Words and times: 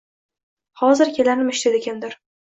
Hozir 0.83 1.11
kelarmish, 1.17 1.61
dedi 1.69 1.83
kimdir 1.89 2.17